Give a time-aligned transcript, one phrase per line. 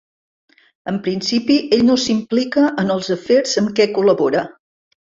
[0.91, 4.49] En principi ell no s'implica en els afers amb què col·labora.